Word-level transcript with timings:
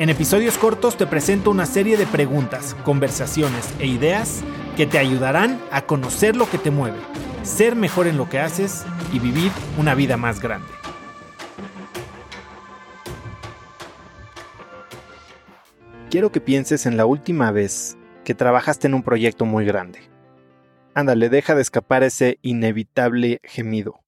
En 0.00 0.08
episodios 0.08 0.56
cortos 0.56 0.96
te 0.96 1.06
presento 1.06 1.50
una 1.50 1.66
serie 1.66 1.98
de 1.98 2.06
preguntas, 2.06 2.74
conversaciones 2.84 3.68
e 3.80 3.86
ideas 3.86 4.40
que 4.74 4.86
te 4.86 4.96
ayudarán 4.96 5.60
a 5.70 5.82
conocer 5.82 6.36
lo 6.36 6.48
que 6.48 6.56
te 6.56 6.70
mueve, 6.70 6.96
ser 7.42 7.76
mejor 7.76 8.06
en 8.06 8.16
lo 8.16 8.26
que 8.26 8.38
haces 8.38 8.86
y 9.12 9.18
vivir 9.18 9.52
una 9.76 9.94
vida 9.94 10.16
más 10.16 10.40
grande. 10.40 10.72
Quiero 16.08 16.32
que 16.32 16.40
pienses 16.40 16.86
en 16.86 16.96
la 16.96 17.04
última 17.04 17.50
vez 17.50 17.98
que 18.24 18.34
trabajaste 18.34 18.86
en 18.86 18.94
un 18.94 19.02
proyecto 19.02 19.44
muy 19.44 19.66
grande. 19.66 20.00
Ándale, 20.94 21.28
deja 21.28 21.54
de 21.54 21.60
escapar 21.60 22.04
ese 22.04 22.38
inevitable 22.40 23.40
gemido. 23.44 24.00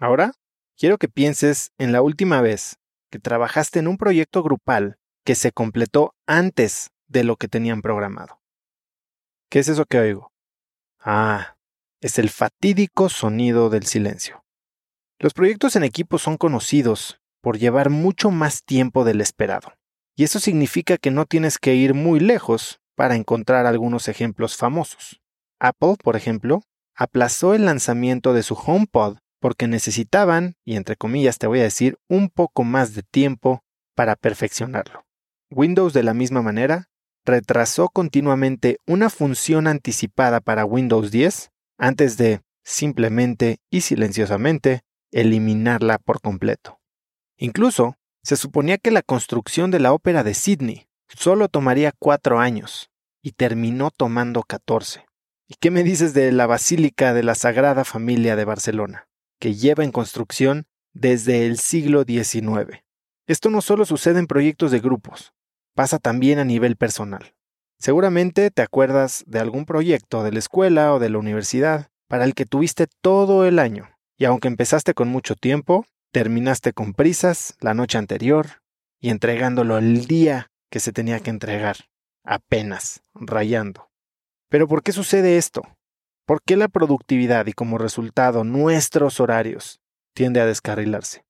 Ahora, 0.00 0.32
quiero 0.76 0.98
que 0.98 1.06
pienses 1.06 1.70
en 1.78 1.92
la 1.92 2.02
última 2.02 2.40
vez 2.40 2.80
que 3.08 3.20
trabajaste 3.20 3.78
en 3.78 3.86
un 3.86 3.98
proyecto 3.98 4.42
grupal 4.42 4.98
que 5.28 5.34
se 5.34 5.52
completó 5.52 6.14
antes 6.26 6.90
de 7.06 7.22
lo 7.22 7.36
que 7.36 7.48
tenían 7.48 7.82
programado. 7.82 8.40
¿Qué 9.50 9.58
es 9.58 9.68
eso 9.68 9.84
que 9.84 9.98
oigo? 9.98 10.32
Ah, 10.98 11.58
es 12.00 12.18
el 12.18 12.30
fatídico 12.30 13.10
sonido 13.10 13.68
del 13.68 13.84
silencio. 13.84 14.42
Los 15.18 15.34
proyectos 15.34 15.76
en 15.76 15.84
equipo 15.84 16.16
son 16.16 16.38
conocidos 16.38 17.20
por 17.42 17.58
llevar 17.58 17.90
mucho 17.90 18.30
más 18.30 18.64
tiempo 18.64 19.04
del 19.04 19.20
esperado, 19.20 19.74
y 20.16 20.24
eso 20.24 20.40
significa 20.40 20.96
que 20.96 21.10
no 21.10 21.26
tienes 21.26 21.58
que 21.58 21.74
ir 21.74 21.92
muy 21.92 22.20
lejos 22.20 22.80
para 22.96 23.14
encontrar 23.14 23.66
algunos 23.66 24.08
ejemplos 24.08 24.56
famosos. 24.56 25.20
Apple, 25.60 25.96
por 26.02 26.16
ejemplo, 26.16 26.62
aplazó 26.96 27.52
el 27.52 27.66
lanzamiento 27.66 28.32
de 28.32 28.42
su 28.42 28.54
HomePod 28.54 29.18
porque 29.40 29.68
necesitaban, 29.68 30.54
y 30.64 30.76
entre 30.76 30.96
comillas 30.96 31.36
te 31.36 31.48
voy 31.48 31.60
a 31.60 31.64
decir, 31.64 31.98
un 32.08 32.30
poco 32.30 32.64
más 32.64 32.94
de 32.94 33.02
tiempo 33.02 33.60
para 33.94 34.16
perfeccionarlo. 34.16 35.04
Windows 35.50 35.92
de 35.92 36.02
la 36.02 36.14
misma 36.14 36.42
manera 36.42 36.88
retrasó 37.24 37.88
continuamente 37.88 38.78
una 38.86 39.10
función 39.10 39.66
anticipada 39.66 40.40
para 40.40 40.64
Windows 40.64 41.10
10 41.10 41.50
antes 41.78 42.16
de, 42.16 42.40
simplemente 42.64 43.58
y 43.70 43.82
silenciosamente, 43.82 44.82
eliminarla 45.10 45.98
por 45.98 46.20
completo. 46.20 46.80
Incluso, 47.38 47.96
se 48.22 48.36
suponía 48.36 48.78
que 48.78 48.90
la 48.90 49.02
construcción 49.02 49.70
de 49.70 49.80
la 49.80 49.92
ópera 49.92 50.22
de 50.22 50.34
Sydney 50.34 50.86
solo 51.08 51.48
tomaría 51.48 51.92
cuatro 51.98 52.40
años 52.40 52.90
y 53.22 53.32
terminó 53.32 53.90
tomando 53.90 54.42
catorce. 54.42 55.06
¿Y 55.46 55.54
qué 55.54 55.70
me 55.70 55.82
dices 55.82 56.12
de 56.12 56.30
la 56.30 56.46
Basílica 56.46 57.14
de 57.14 57.22
la 57.22 57.34
Sagrada 57.34 57.84
Familia 57.84 58.36
de 58.36 58.44
Barcelona, 58.44 59.08
que 59.40 59.54
lleva 59.54 59.82
en 59.82 59.92
construcción 59.92 60.66
desde 60.92 61.46
el 61.46 61.58
siglo 61.58 62.04
XIX? 62.04 62.82
Esto 63.26 63.48
no 63.48 63.62
solo 63.62 63.86
sucede 63.86 64.18
en 64.18 64.26
proyectos 64.26 64.70
de 64.70 64.80
grupos, 64.80 65.32
pasa 65.78 66.00
también 66.00 66.40
a 66.40 66.44
nivel 66.44 66.74
personal. 66.74 67.36
Seguramente 67.78 68.50
te 68.50 68.62
acuerdas 68.62 69.22
de 69.28 69.38
algún 69.38 69.64
proyecto 69.64 70.24
de 70.24 70.32
la 70.32 70.40
escuela 70.40 70.92
o 70.92 70.98
de 70.98 71.08
la 71.08 71.18
universidad 71.18 71.86
para 72.08 72.24
el 72.24 72.34
que 72.34 72.46
tuviste 72.46 72.88
todo 73.00 73.46
el 73.46 73.60
año, 73.60 73.88
y 74.16 74.24
aunque 74.24 74.48
empezaste 74.48 74.92
con 74.92 75.06
mucho 75.06 75.36
tiempo, 75.36 75.86
terminaste 76.10 76.72
con 76.72 76.94
prisas 76.94 77.54
la 77.60 77.74
noche 77.74 77.96
anterior 77.96 78.60
y 78.98 79.10
entregándolo 79.10 79.78
el 79.78 80.06
día 80.08 80.50
que 80.68 80.80
se 80.80 80.92
tenía 80.92 81.20
que 81.20 81.30
entregar, 81.30 81.76
apenas, 82.24 83.00
rayando. 83.14 83.88
Pero 84.48 84.66
¿por 84.66 84.82
qué 84.82 84.90
sucede 84.90 85.36
esto? 85.36 85.62
¿Por 86.26 86.42
qué 86.42 86.56
la 86.56 86.66
productividad 86.66 87.46
y 87.46 87.52
como 87.52 87.78
resultado 87.78 88.42
nuestros 88.42 89.20
horarios 89.20 89.78
tiende 90.12 90.40
a 90.40 90.46
descarrilarse? 90.46 91.22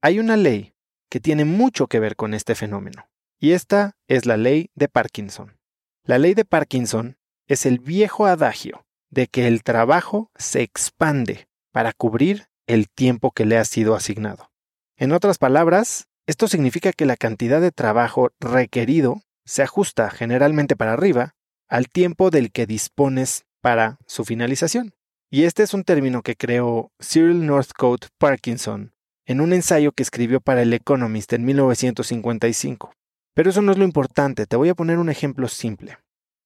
Hay 0.00 0.20
una 0.20 0.36
ley 0.36 0.74
que 1.10 1.18
tiene 1.18 1.44
mucho 1.44 1.88
que 1.88 1.98
ver 1.98 2.14
con 2.14 2.34
este 2.34 2.54
fenómeno. 2.54 3.08
Y 3.38 3.52
esta 3.52 3.96
es 4.08 4.24
la 4.24 4.36
ley 4.36 4.70
de 4.74 4.88
Parkinson. 4.88 5.58
La 6.04 6.18
ley 6.18 6.34
de 6.34 6.44
Parkinson 6.44 7.18
es 7.46 7.66
el 7.66 7.78
viejo 7.78 8.26
adagio 8.26 8.86
de 9.10 9.26
que 9.26 9.46
el 9.46 9.62
trabajo 9.62 10.30
se 10.36 10.62
expande 10.62 11.48
para 11.70 11.92
cubrir 11.92 12.48
el 12.66 12.88
tiempo 12.88 13.30
que 13.32 13.44
le 13.44 13.58
ha 13.58 13.64
sido 13.64 13.94
asignado. 13.94 14.50
En 14.96 15.12
otras 15.12 15.38
palabras, 15.38 16.08
esto 16.26 16.48
significa 16.48 16.92
que 16.92 17.06
la 17.06 17.16
cantidad 17.16 17.60
de 17.60 17.72
trabajo 17.72 18.30
requerido 18.40 19.22
se 19.44 19.62
ajusta 19.62 20.10
generalmente 20.10 20.74
para 20.74 20.94
arriba 20.94 21.34
al 21.68 21.88
tiempo 21.88 22.30
del 22.30 22.50
que 22.50 22.66
dispones 22.66 23.44
para 23.60 23.98
su 24.06 24.24
finalización. 24.24 24.94
Y 25.30 25.44
este 25.44 25.62
es 25.62 25.74
un 25.74 25.84
término 25.84 26.22
que 26.22 26.36
creó 26.36 26.92
Cyril 27.00 27.46
Northcote 27.46 28.08
Parkinson 28.18 28.94
en 29.26 29.40
un 29.40 29.52
ensayo 29.52 29.92
que 29.92 30.02
escribió 30.02 30.40
para 30.40 30.62
el 30.62 30.72
Economist 30.72 31.32
en 31.32 31.44
1955. 31.44 32.95
Pero 33.36 33.50
eso 33.50 33.60
no 33.60 33.70
es 33.70 33.76
lo 33.76 33.84
importante, 33.84 34.46
te 34.46 34.56
voy 34.56 34.70
a 34.70 34.74
poner 34.74 34.98
un 34.98 35.10
ejemplo 35.10 35.46
simple. 35.48 35.98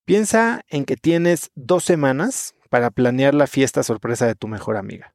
Piensa 0.04 0.62
en 0.68 0.84
que 0.84 0.96
tienes 0.96 1.52
dos 1.54 1.84
semanas 1.84 2.56
para 2.68 2.90
planear 2.90 3.32
la 3.32 3.46
fiesta 3.46 3.84
sorpresa 3.84 4.26
de 4.26 4.34
tu 4.34 4.48
mejor 4.48 4.76
amiga. 4.76 5.14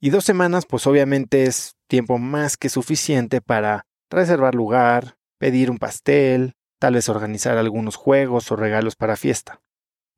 Y 0.00 0.10
dos 0.10 0.24
semanas, 0.24 0.64
pues 0.64 0.86
obviamente 0.86 1.42
es 1.42 1.74
tiempo 1.88 2.18
más 2.18 2.56
que 2.56 2.68
suficiente 2.68 3.40
para 3.40 3.84
reservar 4.10 4.54
lugar, 4.54 5.16
pedir 5.40 5.72
un 5.72 5.78
pastel, 5.78 6.52
tal 6.78 6.94
vez 6.94 7.08
organizar 7.08 7.58
algunos 7.58 7.96
juegos 7.96 8.52
o 8.52 8.56
regalos 8.56 8.94
para 8.94 9.16
fiesta. 9.16 9.60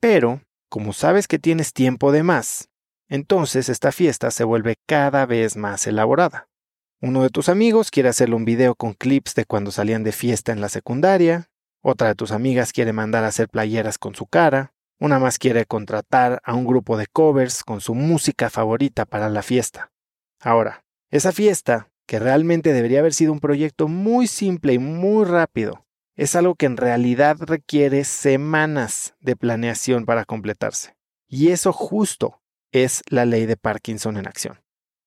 Pero, 0.00 0.42
como 0.68 0.92
sabes 0.92 1.28
que 1.28 1.38
tienes 1.38 1.72
tiempo 1.72 2.12
de 2.12 2.24
más, 2.24 2.68
entonces 3.08 3.70
esta 3.70 3.90
fiesta 3.90 4.30
se 4.30 4.44
vuelve 4.44 4.76
cada 4.86 5.24
vez 5.24 5.56
más 5.56 5.86
elaborada. 5.86 6.46
Uno 7.00 7.22
de 7.22 7.31
tus 7.31 7.49
amigos 7.49 7.91
quiere 7.91 8.09
hacerle 8.09 8.37
un 8.37 8.44
video 8.44 8.75
con 8.75 8.94
clips 8.94 9.34
de 9.34 9.44
cuando 9.44 9.71
salían 9.71 10.05
de 10.05 10.12
fiesta 10.12 10.53
en 10.53 10.60
la 10.60 10.69
secundaria, 10.69 11.50
otra 11.82 12.09
de 12.09 12.15
tus 12.15 12.32
amigas 12.32 12.72
quiere 12.72 12.94
mandar 12.94 13.25
a 13.25 13.28
hacer 13.28 13.49
playeras 13.49 13.99
con 13.99 14.15
su 14.15 14.27
cara, 14.27 14.72
una 14.99 15.19
más 15.19 15.38
quiere 15.38 15.66
contratar 15.66 16.41
a 16.44 16.55
un 16.55 16.65
grupo 16.65 16.97
de 16.97 17.06
covers 17.06 17.62
con 17.62 17.82
su 17.82 17.94
música 17.94 18.49
favorita 18.49 19.05
para 19.05 19.28
la 19.28 19.43
fiesta. 19.43 19.93
Ahora, 20.41 20.84
esa 21.10 21.32
fiesta, 21.32 21.91
que 22.06 22.19
realmente 22.19 22.72
debería 22.72 23.00
haber 23.00 23.12
sido 23.12 23.32
un 23.32 23.41
proyecto 23.41 23.87
muy 23.87 24.26
simple 24.26 24.72
y 24.72 24.78
muy 24.78 25.26
rápido, 25.26 25.84
es 26.16 26.37
algo 26.37 26.55
que 26.55 26.66
en 26.66 26.76
realidad 26.76 27.37
requiere 27.41 28.05
semanas 28.05 29.15
de 29.21 29.37
planeación 29.37 30.06
para 30.06 30.25
completarse. 30.25 30.97
Y 31.28 31.49
eso 31.49 31.72
justo 31.72 32.41
es 32.72 33.03
la 33.09 33.26
ley 33.26 33.47
de 33.47 33.56
Parkinson 33.56 34.16
en 34.16 34.26
acción. 34.26 34.63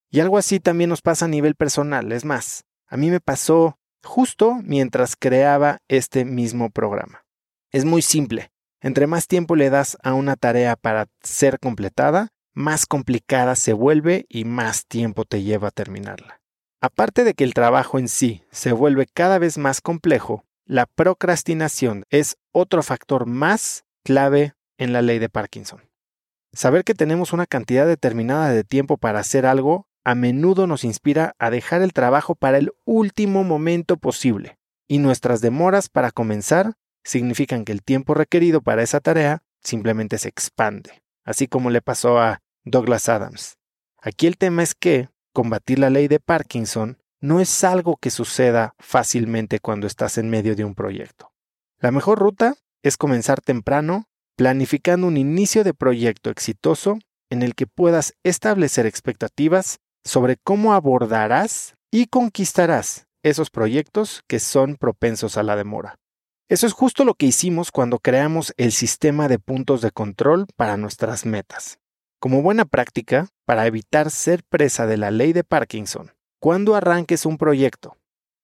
Y 0.10 0.20
algo 0.20 0.38
así 0.38 0.60
también 0.60 0.90
nos 0.90 1.02
pasa 1.02 1.26
a 1.26 1.30
nivel 1.30 1.56
personal. 1.56 2.12
Es 2.12 2.26
más, 2.26 2.64
a 2.88 2.98
mí 2.98 3.10
me 3.10 3.20
pasó 3.20 3.78
justo 4.04 4.60
mientras 4.64 5.16
creaba 5.16 5.80
este 5.88 6.26
mismo 6.26 6.70
programa. 6.70 7.26
Es 7.72 7.86
muy 7.86 8.02
simple. 8.02 8.52
Entre 8.82 9.08
más 9.08 9.28
tiempo 9.28 9.56
le 9.56 9.70
das 9.70 9.98
a 10.04 10.14
una 10.14 10.36
tarea 10.36 10.76
para 10.76 11.08
ser 11.22 11.60
completada, 11.60 12.30
más 12.54 12.86
complicada 12.86 13.56
se 13.56 13.74
vuelve 13.74 14.26
y 14.30 14.46
más 14.46 14.86
tiempo 14.86 15.26
te 15.26 15.44
lleva 15.44 15.70
a 15.70 15.72
terminarla. 15.72 16.42
Aparte 16.80 17.24
de 17.24 17.34
que 17.34 17.44
el 17.44 17.54
trabajo 17.54 18.00
en 18.00 18.08
sí 18.08 18.44
se 18.52 18.72
vuelve 18.72 19.08
cada 19.08 19.40
vez 19.40 19.58
más 19.58 19.82
complejo, 19.82 20.46
la 20.66 20.86
procrastinación 20.86 22.06
es 22.10 22.38
otro 22.52 22.84
factor 22.84 23.26
más 23.26 23.84
clave 24.04 24.54
en 24.78 24.94
la 24.94 25.02
ley 25.02 25.20
de 25.20 25.30
Parkinson. 25.30 25.90
Saber 26.54 26.84
que 26.84 26.94
tenemos 26.94 27.34
una 27.34 27.46
cantidad 27.46 27.86
determinada 27.86 28.50
de 28.50 28.64
tiempo 28.64 28.98
para 28.98 29.20
hacer 29.20 29.46
algo 29.46 29.88
a 30.08 30.16
menudo 30.16 30.68
nos 30.68 30.86
inspira 30.86 31.36
a 31.38 31.50
dejar 31.50 31.82
el 31.82 31.92
trabajo 31.92 32.34
para 32.34 32.58
el 32.58 32.72
último 32.86 33.44
momento 33.44 33.98
posible, 33.98 34.58
y 34.88 35.00
nuestras 35.00 35.42
demoras 35.42 35.90
para 35.90 36.12
comenzar 36.12 36.76
significan 37.04 37.66
que 37.66 37.74
el 37.74 37.84
tiempo 37.84 38.14
requerido 38.14 38.62
para 38.62 38.84
esa 38.84 39.02
tarea 39.02 39.44
simplemente 39.62 40.18
se 40.18 40.30
expande, 40.30 41.04
así 41.26 41.50
como 41.50 41.72
le 41.72 41.82
pasó 41.82 42.20
a 42.20 42.40
Douglas 42.64 43.10
Adams. 43.10 43.58
Aquí 44.02 44.28
el 44.28 44.38
tema 44.38 44.64
es 44.64 44.76
que 44.76 45.10
combatir 45.34 45.78
la 45.78 45.90
ley 45.90 46.08
de 46.08 46.22
Parkinson 46.22 47.00
no 47.20 47.42
es 47.42 47.66
algo 47.66 47.98
que 47.98 48.10
suceda 48.10 48.76
fácilmente 48.80 49.60
cuando 49.60 49.88
estás 49.88 50.18
en 50.18 50.30
medio 50.30 50.56
de 50.56 50.64
un 50.64 50.74
proyecto. 50.74 51.34
La 51.80 51.92
mejor 51.92 52.20
ruta 52.20 52.56
es 52.82 52.96
comenzar 52.96 53.42
temprano, 53.42 54.06
planificando 54.38 55.06
un 55.06 55.18
inicio 55.18 55.66
de 55.66 55.74
proyecto 55.74 56.30
exitoso 56.30 56.98
en 57.30 57.44
el 57.44 57.56
que 57.56 57.68
puedas 57.68 58.14
establecer 58.24 58.86
expectativas 58.86 59.82
sobre 60.08 60.38
cómo 60.38 60.74
abordarás 60.74 61.76
y 61.92 62.08
conquistarás 62.08 63.08
esos 63.24 63.50
proyectos 63.50 64.24
que 64.28 64.40
son 64.40 64.76
propensos 64.76 65.38
a 65.38 65.44
la 65.44 65.56
demora. 65.56 65.96
Eso 66.50 66.66
es 66.66 66.74
justo 66.74 67.04
lo 67.04 67.14
que 67.14 67.26
hicimos 67.26 67.72
cuando 67.72 68.00
creamos 68.00 68.54
el 68.56 68.72
sistema 68.72 69.28
de 69.28 69.38
puntos 69.38 69.82
de 69.82 69.92
control 69.92 70.48
para 70.56 70.78
nuestras 70.78 71.26
metas. 71.26 71.80
Como 72.20 72.42
buena 72.42 72.64
práctica, 72.64 73.28
para 73.46 73.68
evitar 73.68 74.10
ser 74.10 74.44
presa 74.48 74.88
de 74.88 74.98
la 74.98 75.12
ley 75.12 75.34
de 75.34 75.44
Parkinson, 75.44 76.14
cuando 76.40 76.76
arranques 76.76 77.26
un 77.26 77.38
proyecto, 77.38 77.98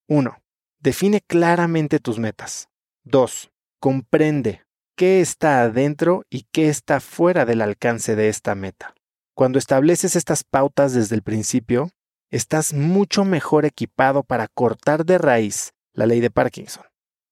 1. 0.09 0.37
Define 0.79 1.21
claramente 1.21 1.99
tus 1.99 2.19
metas. 2.19 2.67
2. 3.05 3.51
Comprende 3.79 4.65
qué 4.97 5.21
está 5.21 5.61
adentro 5.61 6.25
y 6.29 6.45
qué 6.51 6.67
está 6.67 6.99
fuera 6.99 7.45
del 7.45 7.61
alcance 7.61 8.17
de 8.17 8.27
esta 8.27 8.53
meta. 8.53 8.93
Cuando 9.35 9.57
estableces 9.57 10.15
estas 10.15 10.43
pautas 10.43 10.93
desde 10.93 11.15
el 11.15 11.23
principio, 11.23 11.89
estás 12.29 12.73
mucho 12.73 13.25
mejor 13.25 13.65
equipado 13.65 14.23
para 14.23 14.47
cortar 14.47 15.05
de 15.05 15.17
raíz 15.17 15.73
la 15.93 16.05
ley 16.05 16.19
de 16.19 16.29
Parkinson. 16.29 16.83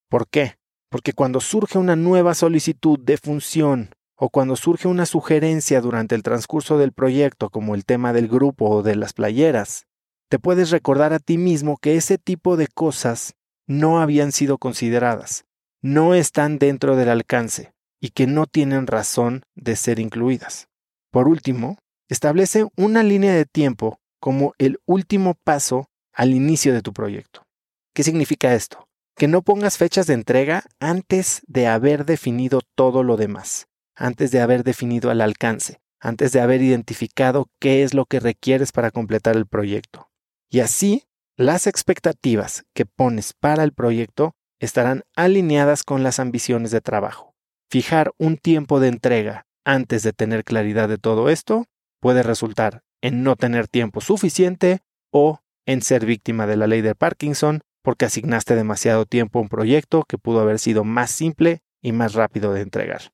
¿Por 0.10 0.28
qué? 0.28 0.56
Porque 0.90 1.14
cuando 1.14 1.40
surge 1.42 1.78
una 1.78 1.96
nueva 1.96 2.34
solicitud 2.34 3.00
de 3.00 3.18
función 3.18 3.92
o 4.16 4.30
cuando 4.30 4.56
surge 4.56 4.88
una 4.88 5.06
sugerencia 5.06 5.80
durante 5.80 6.16
el 6.16 6.24
transcurso 6.24 6.78
del 6.80 6.92
proyecto 6.92 7.50
como 7.50 7.76
el 7.76 7.86
tema 7.86 8.14
del 8.14 8.28
grupo 8.28 8.70
o 8.70 8.84
de 8.84 8.96
las 8.96 9.14
playeras, 9.14 9.86
te 10.28 10.40
puedes 10.40 10.72
recordar 10.72 11.14
a 11.14 11.20
ti 11.20 11.38
mismo 11.38 11.78
que 11.78 11.98
ese 11.98 12.18
tipo 12.18 12.58
de 12.58 12.68
cosas 12.68 13.36
no 13.68 14.02
habían 14.02 14.32
sido 14.32 14.58
consideradas, 14.58 15.46
no 15.82 16.16
están 16.16 16.58
dentro 16.58 16.96
del 16.96 17.10
alcance 17.10 17.74
y 18.00 18.10
que 18.10 18.26
no 18.26 18.48
tienen 18.48 18.88
razón 18.88 19.44
de 19.56 19.76
ser 19.76 20.00
incluidas. 20.00 20.68
Por 21.12 21.28
último, 21.28 21.78
establece 22.12 22.68
una 22.76 23.04
línea 23.04 23.34
de 23.34 23.46
tiempo 23.46 24.00
como 24.20 24.54
el 24.58 24.80
último 24.86 25.36
paso 25.44 25.90
al 26.14 26.34
inicio 26.34 26.74
de 26.74 26.82
tu 26.82 26.94
proyecto. 26.94 27.48
¿Qué 27.94 28.04
significa 28.04 28.54
esto? 28.54 28.88
Que 29.16 29.28
no 29.28 29.42
pongas 29.42 29.78
fechas 29.78 30.08
de 30.08 30.14
entrega 30.14 30.64
antes 30.80 31.42
de 31.48 31.68
haber 31.68 32.06
definido 32.06 32.62
todo 32.76 33.04
lo 33.04 33.18
demás 33.18 33.68
antes 34.02 34.32
de 34.32 34.42
haber 34.42 34.64
definido 34.64 35.12
el 35.12 35.22
alcance, 35.22 35.80
antes 36.00 36.32
de 36.32 36.42
haber 36.42 36.62
identificado 36.62 37.50
qué 37.60 37.84
es 37.84 37.94
lo 37.94 38.06
que 38.06 38.20
requieres 38.20 38.72
para 38.72 38.90
completar 38.92 39.36
el 39.36 39.46
proyecto. 39.46 40.10
Y 40.50 40.62
así, 40.62 41.04
las 41.38 41.68
expectativas 41.68 42.66
que 42.74 42.86
pones 42.86 43.34
para 43.34 43.64
el 43.64 43.74
proyecto 43.74 44.34
estarán 44.60 45.04
alineadas 45.16 45.84
con 45.84 46.04
las 46.04 46.20
ambiciones 46.20 46.72
de 46.72 46.82
trabajo. 46.82 47.36
Fijar 47.70 48.12
un 48.18 48.38
tiempo 48.38 48.80
de 48.80 48.90
entrega 48.90 49.46
antes 49.64 50.04
de 50.04 50.14
tener 50.14 50.44
claridad 50.44 50.90
de 50.90 50.98
todo 50.98 51.30
esto 51.30 51.66
puede 52.02 52.24
resultar 52.24 52.84
en 53.00 53.24
no 53.24 53.38
tener 53.38 53.70
tiempo 53.70 54.02
suficiente 54.02 54.80
o 55.12 55.40
en 55.66 55.82
ser 55.82 56.06
víctima 56.06 56.48
de 56.48 56.58
la 56.58 56.68
ley 56.68 56.82
de 56.82 56.96
Parkinson 56.96 57.62
porque 57.82 58.06
asignaste 58.06 58.56
demasiado 58.56 59.06
tiempo 59.06 59.40
a 59.40 59.44
un 59.44 59.50
proyecto 59.50 60.04
que 60.04 60.18
pudo 60.18 60.42
haber 60.42 60.60
sido 60.60 60.84
más 60.84 61.12
simple 61.12 61.62
y 61.82 61.94
más 61.94 62.14
rápido 62.14 62.54
de 62.54 62.62
entregar. 62.62 63.14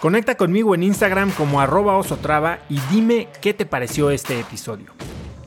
Conecta 0.00 0.36
conmigo 0.36 0.76
en 0.76 0.84
Instagram 0.84 1.32
como 1.32 1.60
arroba 1.60 1.96
osotrava 1.96 2.60
y 2.68 2.78
dime 2.90 3.28
qué 3.40 3.52
te 3.52 3.66
pareció 3.66 4.10
este 4.10 4.38
episodio. 4.38 4.92